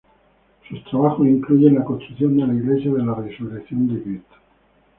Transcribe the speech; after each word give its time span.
Sus 0.67 0.83
trabajos 0.85 1.27
incluyen 1.27 1.75
la 1.75 1.83
construcción 1.83 2.35
de 2.35 2.47
la 2.47 2.55
iglesia 2.55 2.91
de 2.91 3.05
la 3.05 3.13
Resurrección 3.13 3.87
de 3.93 4.01
Cristo. 4.01 4.35